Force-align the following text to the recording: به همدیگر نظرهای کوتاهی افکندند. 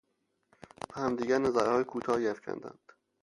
به 0.89 0.95
همدیگر 1.01 1.37
نظرهای 1.37 1.83
کوتاهی 1.83 2.27
افکندند. 2.29 2.91